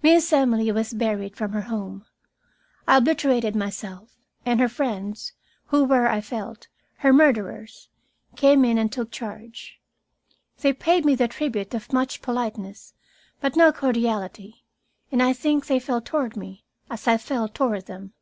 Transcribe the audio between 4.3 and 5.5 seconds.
and her friends,